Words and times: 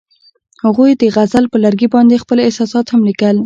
هغوی 0.65 0.91
د 1.01 1.03
غزل 1.15 1.45
پر 1.51 1.59
لرګي 1.65 1.87
باندې 1.95 2.21
خپل 2.23 2.37
احساسات 2.41 2.85
هم 2.93 3.01
لیکل. 3.09 3.37